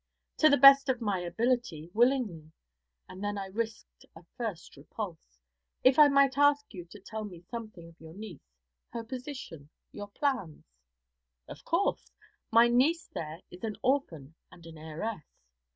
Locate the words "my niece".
12.49-13.09